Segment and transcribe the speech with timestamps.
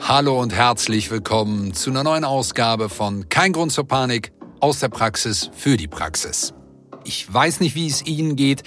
[0.00, 4.88] Hallo und herzlich willkommen zu einer neuen Ausgabe von Kein Grund zur Panik aus der
[4.88, 6.52] Praxis für die Praxis.
[7.04, 8.62] Ich weiß nicht, wie es Ihnen geht.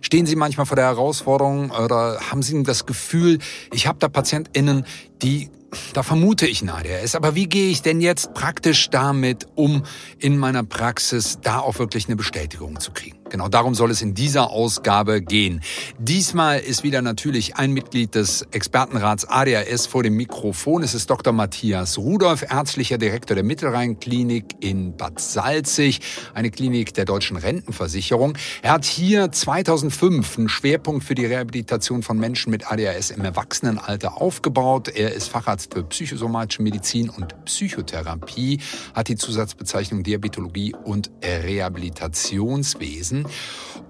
[0.00, 3.38] Stehen Sie manchmal vor der Herausforderung oder haben Sie das Gefühl,
[3.72, 4.86] ich habe da PatientInnen,
[5.22, 5.50] die
[5.92, 7.14] da vermute ich ein ADHS.
[7.14, 9.84] Aber wie gehe ich denn jetzt praktisch damit um,
[10.18, 13.19] in meiner Praxis da auch wirklich eine Bestätigung zu kriegen?
[13.30, 15.60] Genau darum soll es in dieser Ausgabe gehen.
[15.98, 20.82] Diesmal ist wieder natürlich ein Mitglied des Expertenrats ADHS vor dem Mikrofon.
[20.82, 21.32] Es ist Dr.
[21.32, 26.00] Matthias Rudolph, ärztlicher Direktor der Mittelrhein-Klinik in Bad Salzig,
[26.34, 28.36] eine Klinik der deutschen Rentenversicherung.
[28.62, 34.20] Er hat hier 2005 einen Schwerpunkt für die Rehabilitation von Menschen mit ADHS im Erwachsenenalter
[34.20, 34.88] aufgebaut.
[34.88, 38.58] Er ist Facharzt für psychosomatische Medizin und Psychotherapie,
[38.92, 43.19] hat die Zusatzbezeichnung Diabetologie und Rehabilitationswesen.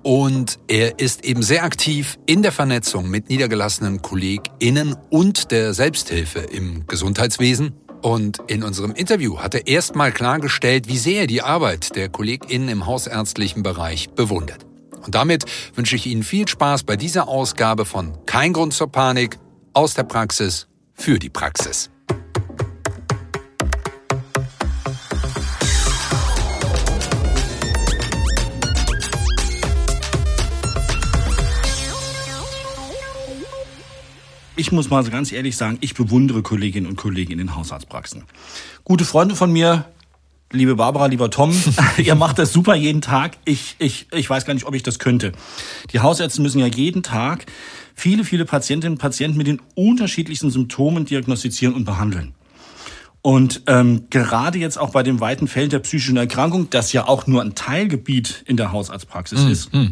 [0.02, 6.41] Und er ist eben sehr aktiv in der Vernetzung mit niedergelassenen KollegInnen und der Selbsthilfe
[6.41, 7.74] im Gesundheitswesen.
[8.01, 12.71] Und in unserem Interview hat er erstmal klargestellt, wie sehr er die Arbeit der KollegInnen
[12.71, 14.65] im hausärztlichen Bereich bewundert.
[15.04, 19.38] Und damit wünsche ich Ihnen viel Spaß bei dieser Ausgabe von Kein Grund zur Panik
[19.74, 21.91] aus der Praxis für die Praxis.
[34.61, 38.25] Ich muss mal so ganz ehrlich sagen, ich bewundere Kolleginnen und Kollegen in den Hausarztpraxen.
[38.85, 39.87] Gute Freunde von mir,
[40.53, 41.51] liebe Barbara, lieber Tom,
[41.97, 43.38] ihr macht das super jeden Tag.
[43.47, 45.33] Ich, ich, ich weiß gar nicht, ob ich das könnte.
[45.95, 47.47] Die Hausärzte müssen ja jeden Tag
[47.95, 52.35] viele, viele Patientinnen und Patienten mit den unterschiedlichsten Symptomen diagnostizieren und behandeln.
[53.23, 57.27] Und ähm, gerade jetzt auch bei dem weiten Feld der psychischen Erkrankung, das ja auch
[57.27, 59.87] nur ein Teilgebiet in der Hausarztpraxis mm, ist, mm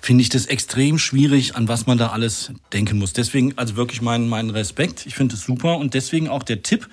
[0.00, 3.12] finde ich das extrem schwierig, an was man da alles denken muss.
[3.12, 5.06] Deswegen also wirklich meinen mein Respekt.
[5.06, 6.88] Ich finde es super und deswegen auch der Tipp.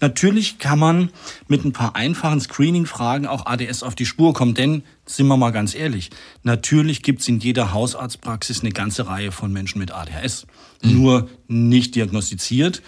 [0.00, 1.10] Natürlich kann man
[1.48, 5.50] mit ein paar einfachen Screening-Fragen auch ADS auf die Spur kommen, denn sind wir mal
[5.50, 6.10] ganz ehrlich,
[6.42, 10.46] natürlich gibt es in jeder Hausarztpraxis eine ganze Reihe von Menschen mit ADHS,
[10.82, 10.92] mhm.
[10.92, 12.82] nur nicht diagnostiziert.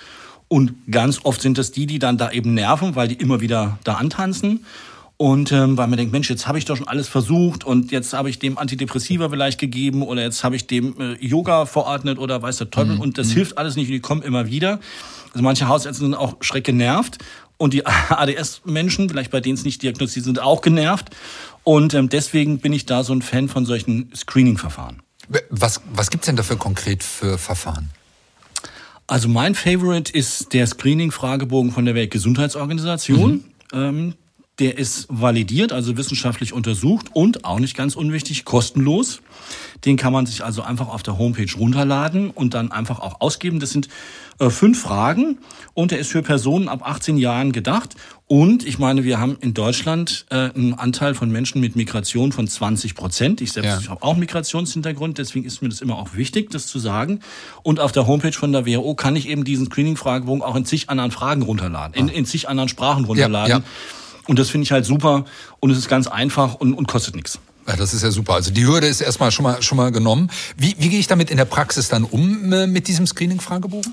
[0.48, 3.78] Und ganz oft sind das die, die dann da eben nerven, weil die immer wieder
[3.84, 4.64] da antanzen.
[5.18, 8.12] Und ähm, weil man denkt, Mensch, jetzt habe ich doch schon alles versucht und jetzt
[8.12, 12.42] habe ich dem Antidepressiva vielleicht gegeben oder jetzt habe ich dem äh, Yoga verordnet oder
[12.42, 13.00] weiß der Teufel mhm.
[13.00, 13.34] und das mhm.
[13.34, 14.78] hilft alles nicht und die kommen immer wieder.
[15.32, 17.18] Also manche Hausärzte sind auch schreck genervt
[17.56, 21.08] und die ADS-Menschen, vielleicht bei denen es nicht diagnostiziert sind, auch genervt.
[21.64, 25.02] Und ähm, deswegen bin ich da so ein Fan von solchen Screening-Verfahren.
[25.50, 27.90] Was, was gibt's denn dafür konkret für Verfahren?
[29.06, 33.32] Also mein Favorite ist der Screening-Fragebogen von der Weltgesundheitsorganisation.
[33.32, 33.44] Mhm.
[33.72, 34.14] Ähm,
[34.58, 39.20] der ist validiert, also wissenschaftlich untersucht und auch nicht ganz unwichtig, kostenlos.
[39.84, 43.60] Den kann man sich also einfach auf der Homepage runterladen und dann einfach auch ausgeben.
[43.60, 43.88] Das sind
[44.38, 45.38] äh, fünf Fragen
[45.74, 47.96] und der ist für Personen ab 18 Jahren gedacht.
[48.28, 52.48] Und ich meine, wir haben in Deutschland äh, einen Anteil von Menschen mit Migration von
[52.48, 53.42] 20 Prozent.
[53.42, 53.90] Ich selbst ja.
[53.90, 57.20] habe auch Migrationshintergrund, deswegen ist mir das immer auch wichtig, das zu sagen.
[57.62, 60.88] Und auf der Homepage von der WHO kann ich eben diesen Screening-Fragebogen auch in zig
[60.88, 63.50] anderen Fragen runterladen, in, in zig anderen Sprachen runterladen.
[63.50, 63.64] Ja, ja.
[64.26, 65.24] Und das finde ich halt super
[65.60, 67.38] und es ist ganz einfach und, und kostet nichts.
[67.66, 68.34] Ja, das ist ja super.
[68.34, 70.30] Also die Hürde ist erstmal schon mal schon mal genommen.
[70.56, 73.92] Wie, wie gehe ich damit in der Praxis dann um äh, mit diesem Screening-Fragebogen?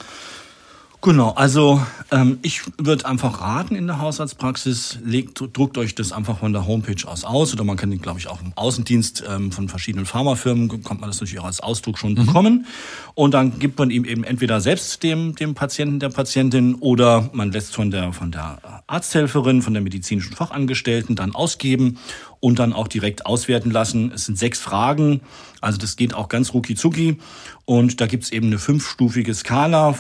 [1.05, 6.39] Genau, also ähm, ich würde einfach raten in der Hausarztpraxis, legt, druckt euch das einfach
[6.39, 9.51] von der Homepage aus aus oder man kann den, glaube ich, auch im Außendienst ähm,
[9.51, 12.25] von verschiedenen Pharmafirmen, kommt man das natürlich auch als Ausdruck schon mhm.
[12.25, 12.67] bekommen.
[13.15, 17.51] Und dann gibt man ihm eben entweder selbst dem, dem Patienten, der Patientin oder man
[17.51, 21.99] lässt von der, von der Arzthelferin, von der medizinischen Fachangestellten dann ausgeben
[22.43, 24.11] und dann auch direkt auswerten lassen.
[24.13, 25.21] Es sind sechs Fragen,
[25.61, 27.17] also das geht auch ganz rucki zucki.
[27.63, 29.95] Und da gibt's eben eine fünfstufige Skala.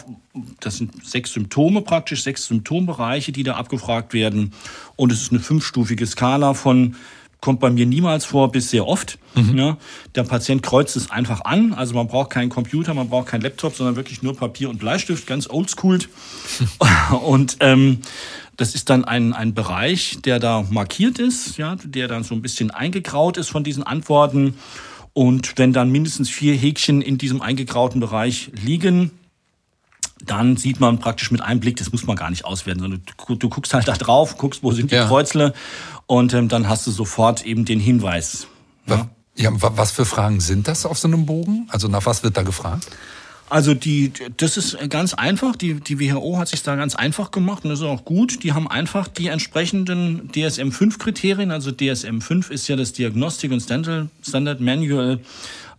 [0.59, 4.51] Das sind sechs Symptome praktisch, sechs Symptombereiche, die da abgefragt werden.
[4.97, 6.97] Und es ist eine fünfstufige Skala von
[7.39, 9.19] kommt bei mir niemals vor bis sehr oft.
[9.35, 9.57] Mhm.
[9.57, 9.77] Ja,
[10.15, 11.73] der Patient kreuzt es einfach an.
[11.73, 15.27] Also man braucht keinen Computer, man braucht keinen Laptop, sondern wirklich nur Papier und Bleistift,
[15.27, 15.99] ganz oldschool.
[17.25, 17.99] und ähm,
[18.57, 22.41] das ist dann ein, ein Bereich, der da markiert ist, ja, der dann so ein
[22.41, 24.55] bisschen eingegraut ist von diesen Antworten.
[25.13, 29.11] Und wenn dann mindestens vier Häkchen in diesem eingegrauten Bereich liegen,
[30.25, 33.35] dann sieht man praktisch mit einem Blick, das muss man gar nicht auswerten, sondern du,
[33.35, 35.07] du guckst halt da drauf, guckst, wo sind die ja.
[35.07, 35.53] Kreuzle
[36.07, 38.47] und ähm, dann hast du sofort eben den Hinweis.
[38.87, 39.09] Ja?
[39.35, 41.67] ja, was für Fragen sind das auf so einem Bogen?
[41.69, 42.87] Also nach was wird da gefragt?
[43.53, 45.55] Also die, das ist ganz einfach.
[45.55, 48.43] Die, die WHO hat sich da ganz einfach gemacht und das ist auch gut.
[48.43, 51.51] Die haben einfach die entsprechenden DSM-5-Kriterien.
[51.51, 55.19] Also DSM-5 ist ja das Diagnostic und Standard, Standard Manual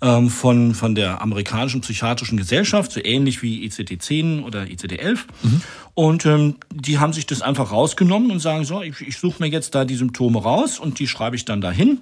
[0.03, 5.19] ähm, von, von der amerikanischen psychiatrischen Gesellschaft, so ähnlich wie ICD-10 oder ICD-11.
[5.43, 5.63] Mhm.
[5.95, 9.49] Und ähm, die haben sich das einfach rausgenommen und sagen so, ich, ich suche mir
[9.49, 11.99] jetzt da die Symptome raus und die schreibe ich dann dahin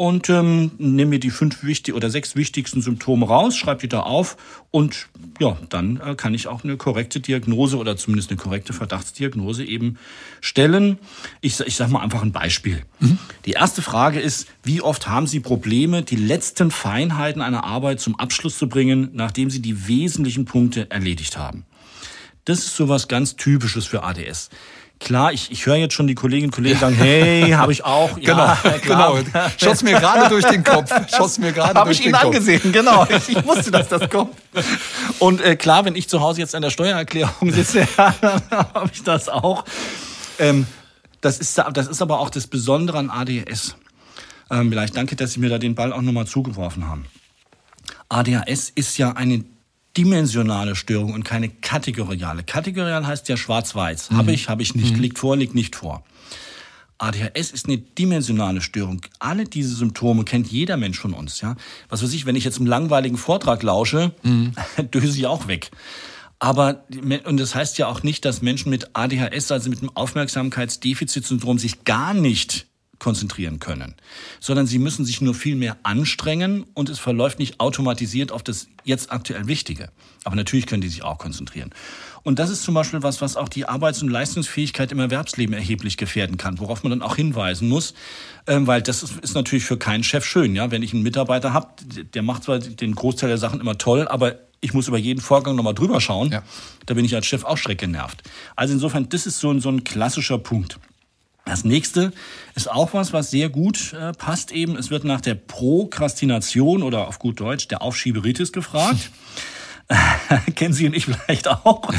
[0.00, 4.00] und ähm, nehme mir die fünf wichtig oder sechs wichtigsten Symptome raus, schreibe die da
[4.00, 4.38] auf
[4.70, 5.08] und
[5.38, 9.98] ja, dann äh, kann ich auch eine korrekte Diagnose oder zumindest eine korrekte Verdachtsdiagnose eben
[10.40, 10.98] stellen.
[11.42, 12.82] Ich, ich sage mal einfach ein Beispiel.
[13.00, 13.18] Mhm.
[13.44, 18.18] Die erste Frage ist, wie oft haben Sie Probleme, die letzten Feinheiten einer Arbeit zum
[18.18, 21.66] Abschluss zu bringen, nachdem Sie die wesentlichen Punkte erledigt haben?
[22.46, 24.48] Das ist sowas ganz Typisches für ADS.
[25.00, 28.10] Klar, ich, ich höre jetzt schon die Kolleginnen und Kollegen sagen, hey, habe ich auch.
[28.20, 29.48] Ja, genau, genau.
[29.56, 30.92] Schoss mir gerade durch den Kopf.
[31.10, 32.22] Schoss mir gerade durch ich den Kopf.
[32.22, 33.06] Habe angesehen, genau.
[33.08, 34.36] Ich, ich, wusste, dass das kommt.
[35.18, 39.30] Und äh, klar, wenn ich zu Hause jetzt an der Steuererklärung sitze, habe ich das
[39.30, 39.64] auch.
[40.38, 40.66] Ähm,
[41.22, 43.76] das, ist, das ist aber auch das Besondere an ADHS.
[44.50, 47.06] Ähm, vielleicht danke, dass Sie mir da den Ball auch nochmal zugeworfen haben.
[48.10, 49.44] ADHS ist ja eine
[49.96, 52.44] dimensionale Störung und keine kategoriale.
[52.44, 54.10] Kategorial heißt ja schwarz-weiß.
[54.10, 54.16] Mhm.
[54.16, 55.00] Habe ich, habe ich nicht, mhm.
[55.00, 56.04] liegt vor, liegt nicht vor.
[56.98, 59.00] ADHS ist eine dimensionale Störung.
[59.18, 61.40] Alle diese Symptome kennt jeder Mensch von uns.
[61.40, 61.56] Ja,
[61.88, 64.52] was weiß ich, wenn ich jetzt einen langweiligen Vortrag lausche, mhm.
[64.92, 65.70] döse ich auch weg.
[66.38, 66.84] Aber
[67.26, 71.84] und das heißt ja auch nicht, dass Menschen mit ADHS, also mit einem Aufmerksamkeitsdefizitsyndrom, sich
[71.84, 72.66] gar nicht
[73.00, 73.96] konzentrieren können,
[74.38, 78.68] sondern sie müssen sich nur viel mehr anstrengen und es verläuft nicht automatisiert auf das
[78.84, 79.88] jetzt aktuell Wichtige.
[80.24, 81.70] Aber natürlich können die sich auch konzentrieren.
[82.22, 85.96] Und das ist zum Beispiel was, was auch die Arbeits- und Leistungsfähigkeit im Erwerbsleben erheblich
[85.96, 87.94] gefährden kann, worauf man dann auch hinweisen muss,
[88.46, 90.54] ähm, weil das ist, natürlich für keinen Chef schön.
[90.54, 91.68] Ja, wenn ich einen Mitarbeiter habe,
[92.14, 95.56] der macht zwar den Großteil der Sachen immer toll, aber ich muss über jeden Vorgang
[95.56, 96.30] nochmal drüber schauen.
[96.30, 96.42] Ja.
[96.84, 98.22] Da bin ich als Chef auch schreck genervt.
[98.56, 100.78] Also insofern, das ist so, so ein klassischer Punkt.
[101.50, 102.12] Das nächste
[102.54, 104.76] ist auch was, was sehr gut äh, passt eben.
[104.76, 109.10] Es wird nach der Prokrastination oder auf gut Deutsch der Aufschieberitis gefragt.
[110.54, 111.92] Kennen Sie und ich vielleicht auch.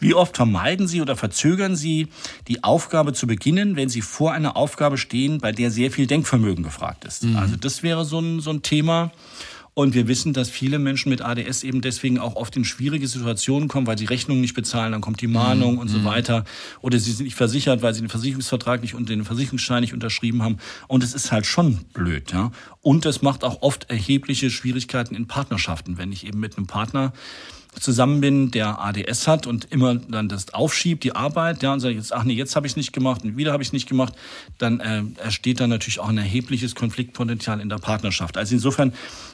[0.00, 2.08] Wie oft vermeiden Sie oder verzögern Sie
[2.48, 6.64] die Aufgabe zu beginnen, wenn Sie vor einer Aufgabe stehen, bei der sehr viel Denkvermögen
[6.64, 7.22] gefragt ist?
[7.22, 7.36] Mhm.
[7.36, 9.12] Also das wäre so ein, so ein Thema.
[9.78, 13.68] Und wir wissen, dass viele Menschen mit ADS eben deswegen auch oft in schwierige Situationen
[13.68, 15.78] kommen, weil sie Rechnungen nicht bezahlen, dann kommt die Mahnung mhm.
[15.78, 16.04] und so mhm.
[16.04, 16.44] weiter.
[16.80, 20.42] Oder sie sind nicht versichert, weil sie den Versicherungsvertrag nicht und den Versicherungsschein nicht unterschrieben
[20.42, 20.58] haben.
[20.88, 22.50] Und es ist halt schon blöd, ja.
[22.82, 27.12] Und es macht auch oft erhebliche Schwierigkeiten in Partnerschaften, wenn ich eben mit einem Partner
[27.78, 31.94] zusammen bin, der ADS hat und immer dann das aufschiebt, die Arbeit, ja, und sagt
[31.94, 33.88] jetzt, ach nee, jetzt habe ich es nicht gemacht und wieder habe ich es nicht
[33.88, 34.14] gemacht,
[34.58, 38.36] dann äh, entsteht dann natürlich auch ein erhebliches Konfliktpotenzial in der Partnerschaft.
[38.36, 38.92] Also insofern,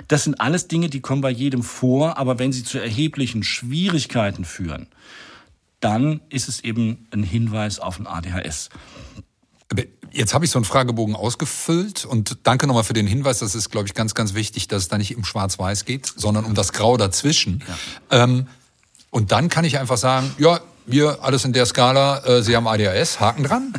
[0.09, 4.45] das sind alles Dinge, die kommen bei jedem vor, aber wenn sie zu erheblichen Schwierigkeiten
[4.45, 4.87] führen,
[5.81, 8.71] dann ist es eben ein Hinweis auf ein ADHS.
[10.13, 13.41] Jetzt habe ich so einen Fragebogen ausgefüllt und danke nochmal für den Hinweis.
[13.41, 16.45] Das ist, glaube ich, ganz, ganz wichtig, dass es da nicht um Schwarz-Weiß geht, sondern
[16.45, 17.65] um das Grau dazwischen.
[18.11, 18.23] Ja.
[18.23, 18.47] Ähm,
[19.11, 22.67] und dann kann ich einfach sagen, ja, wir alles in der Skala, äh, Sie haben
[22.67, 23.73] ADHS, Haken dran.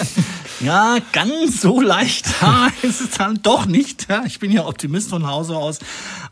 [0.60, 2.26] ja, ganz so leicht
[2.82, 4.08] ist es dann doch nicht.
[4.26, 5.78] Ich bin ja Optimist von Hause aus.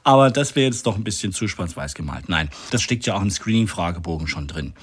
[0.05, 2.29] Aber das wäre jetzt doch ein bisschen zu schwarz-weiß gemalt.
[2.29, 4.75] Nein, das steckt ja auch im Screening-Fragebogen schon drin.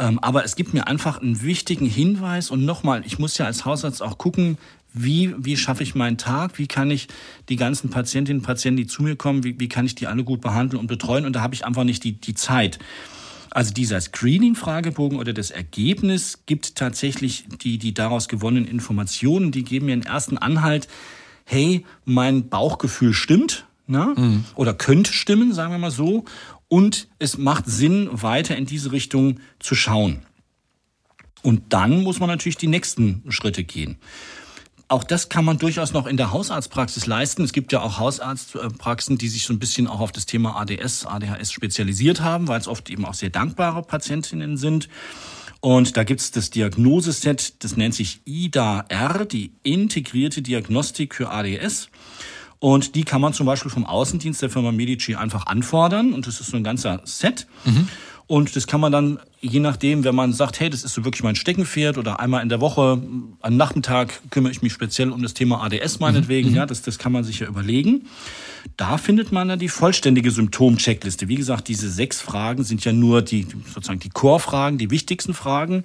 [0.00, 3.66] Ähm, aber es gibt mir einfach einen wichtigen Hinweis und nochmal, ich muss ja als
[3.66, 4.56] Hausarzt auch gucken,
[4.94, 7.06] wie, wie schaffe ich meinen Tag, wie kann ich
[7.48, 10.24] die ganzen Patientinnen und Patienten, die zu mir kommen, wie, wie kann ich die alle
[10.24, 12.78] gut behandeln und betreuen und da habe ich einfach nicht die, die Zeit.
[13.50, 19.86] Also dieser Screening-Fragebogen oder das Ergebnis gibt tatsächlich die, die daraus gewonnenen Informationen, die geben
[19.86, 20.88] mir einen ersten Anhalt,
[21.44, 24.14] hey, mein Bauchgefühl stimmt, ne?
[24.16, 24.44] Mhm.
[24.54, 26.24] oder könnte stimmen, sagen wir mal so
[26.70, 30.24] und es macht Sinn, weiter in diese Richtung zu schauen.
[31.42, 33.98] Und dann muss man natürlich die nächsten Schritte gehen.
[34.86, 37.42] Auch das kann man durchaus noch in der Hausarztpraxis leisten.
[37.42, 41.06] Es gibt ja auch Hausarztpraxen, die sich so ein bisschen auch auf das Thema ADS,
[41.06, 44.88] ADHS spezialisiert haben, weil es oft eben auch sehr dankbare Patientinnen sind.
[45.60, 51.88] Und da gibt es das Diagnoseset, das nennt sich IDA-R, die integrierte Diagnostik für ADS.
[52.60, 56.12] Und die kann man zum Beispiel vom Außendienst der Firma Medici einfach anfordern.
[56.12, 57.46] Und das ist so ein ganzer Set.
[57.64, 57.88] Mhm.
[58.26, 61.24] Und das kann man dann, je nachdem, wenn man sagt, hey, das ist so wirklich
[61.24, 63.02] mein Steckenpferd oder einmal in der Woche,
[63.40, 66.54] am Nachmittag kümmere ich mich speziell um das Thema ADS meinetwegen, mhm.
[66.54, 68.06] ja, das, das kann man sich ja überlegen.
[68.76, 71.26] Da findet man dann die vollständige Symptomcheckliste.
[71.26, 75.82] Wie gesagt, diese sechs Fragen sind ja nur die, sozusagen die Core-Fragen, die wichtigsten Fragen.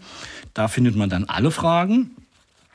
[0.54, 2.12] Da findet man dann alle Fragen.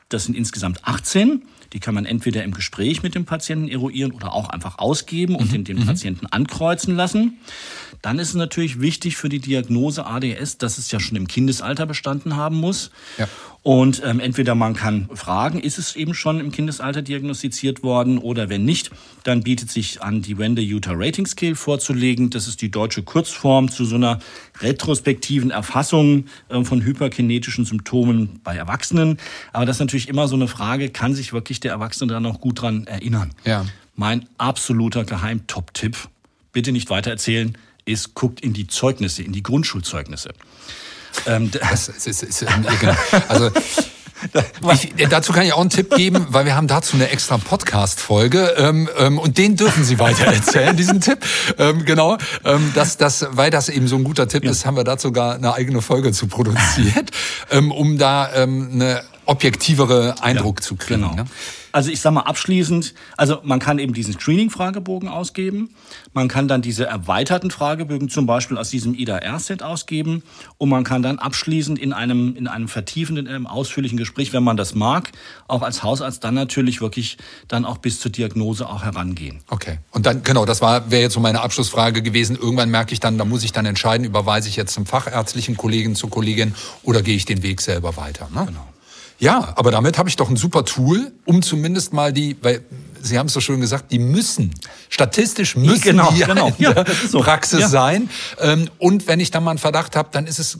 [0.09, 1.43] Das sind insgesamt 18
[1.73, 5.51] Die kann man entweder im Gespräch mit dem Patienten eruieren oder auch einfach ausgeben und
[5.51, 7.39] den, den Patienten ankreuzen lassen.
[8.01, 11.85] Dann ist es natürlich wichtig für die Diagnose ADS, dass es ja schon im Kindesalter
[11.85, 12.91] bestanden haben muss.
[13.17, 13.27] Ja.
[13.63, 18.49] Und ähm, entweder man kann fragen, ist es eben schon im Kindesalter diagnostiziert worden oder
[18.49, 18.89] wenn nicht,
[19.23, 22.31] dann bietet sich an, die Wende Utah Rating Scale vorzulegen.
[22.31, 24.17] Das ist die deutsche Kurzform zu so einer
[24.61, 29.17] retrospektiven Erfassung äh, von hyperkinetischen Symptomen bei Erwachsenen.
[29.53, 32.41] Aber das ist natürlich immer so eine Frage, kann sich wirklich der Erwachsene da noch
[32.41, 33.29] gut dran erinnern?
[33.45, 33.65] Ja.
[33.95, 35.97] Mein absoluter Geheimtop-Tipp,
[36.51, 40.33] bitte nicht weitererzählen, ist, guckt in die Zeugnisse, in die Grundschulzeugnisse.
[41.25, 42.45] Ähm, das ist, ist, ist,
[43.27, 43.51] also
[44.73, 48.53] ich, dazu kann ich auch einen Tipp geben, weil wir haben dazu eine extra Podcast-Folge
[48.57, 51.19] ähm, ähm, und den dürfen Sie weiter erzählen, diesen Tipp.
[51.57, 54.51] Ähm, genau, ähm, dass das, weil das eben so ein guter Tipp ja.
[54.51, 57.09] ist, haben wir dazu sogar eine eigene Folge zu produziert,
[57.49, 61.01] ähm, um da ähm, eine objektivere Eindruck ja, zu kriegen.
[61.01, 61.15] Genau.
[61.15, 61.25] Ne?
[61.71, 65.69] Also ich sage mal abschließend, also man kann eben diesen Screening-Fragebogen ausgeben,
[66.13, 70.23] man kann dann diese erweiterten Fragebögen zum Beispiel aus diesem IDA-R-Set ausgeben
[70.57, 74.43] und man kann dann abschließend in einem, in einem vertiefenden, in einem ausführlichen Gespräch, wenn
[74.43, 75.11] man das mag,
[75.47, 79.39] auch als Hausarzt dann natürlich wirklich dann auch bis zur Diagnose auch herangehen.
[79.49, 79.77] Okay.
[79.91, 82.35] Und dann, genau, das war, wäre jetzt so meine Abschlussfrage gewesen.
[82.35, 85.95] Irgendwann merke ich dann, da muss ich dann entscheiden, überweise ich jetzt zum fachärztlichen Kollegen,
[85.95, 88.27] zur Kollegin oder gehe ich den Weg selber weiter.
[88.33, 88.45] Ne?
[88.47, 88.67] Genau.
[89.21, 92.65] Ja, aber damit habe ich doch ein super Tool, um zumindest mal die, weil
[93.03, 94.51] Sie haben es so schön gesagt, die müssen,
[94.89, 96.51] statistisch müssen genau, die genau.
[96.57, 97.19] Ja, so.
[97.19, 97.67] Praxis ja.
[97.67, 98.09] sein.
[98.39, 100.59] Ähm, und wenn ich dann mal einen Verdacht habe, dann ist es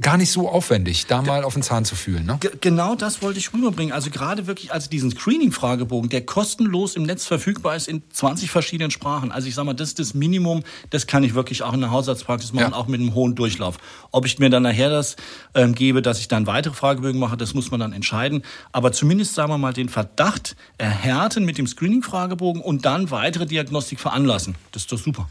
[0.00, 2.24] gar nicht so aufwendig, da mal auf den Zahn zu fühlen.
[2.24, 2.38] Ne?
[2.60, 3.92] Genau das wollte ich rüberbringen.
[3.92, 8.90] Also gerade wirklich als diesen Screening-Fragebogen, der kostenlos im Netz verfügbar ist in 20 verschiedenen
[8.90, 9.32] Sprachen.
[9.32, 11.90] Also ich sage mal, das ist das Minimum, das kann ich wirklich auch in der
[11.90, 12.76] Hausarztpraxis machen, ja.
[12.76, 13.78] auch mit einem hohen Durchlauf.
[14.10, 15.16] Ob ich mir dann nachher das
[15.54, 18.42] ähm, gebe, dass ich dann weitere Fragebögen mache, das muss man dann entscheiden.
[18.72, 24.00] Aber zumindest, sagen wir mal, den Verdacht erhärten mit dem Screening-Fragebogen und dann weitere Diagnostik
[24.00, 24.54] veranlassen.
[24.72, 25.28] Das ist doch super.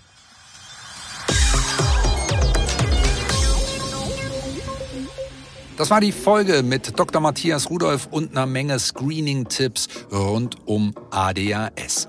[5.81, 7.19] Das war die Folge mit Dr.
[7.23, 12.07] Matthias Rudolph und einer Menge Screening-Tipps rund um ADHS.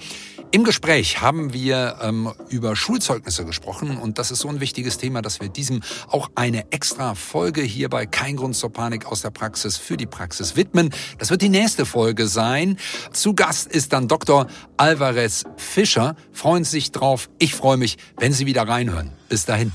[0.51, 5.23] Im Gespräch haben wir ähm, über Schulzeugnisse gesprochen und das ist so ein wichtiges Thema,
[5.23, 9.31] dass wir diesem auch eine extra Folge hier bei Kein Grund zur Panik aus der
[9.31, 10.91] Praxis für die Praxis widmen.
[11.17, 12.77] Das wird die nächste Folge sein.
[13.15, 14.49] Zu Gast ist dann Dr.
[14.77, 16.15] Alvarez Fischer.
[16.33, 17.31] Freuen Sie sich drauf.
[17.39, 19.13] Ich freue mich, wenn Sie wieder reinhören.
[19.31, 19.73] Bis dahin.